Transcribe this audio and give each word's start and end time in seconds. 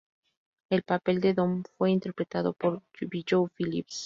El 0.71 0.81
papel 0.81 1.21
de 1.21 1.35
Doom, 1.35 1.61
fue 1.77 1.91
interpretada 1.91 2.53
por 2.53 2.81
Bijou 3.01 3.49
Phillips. 3.55 3.99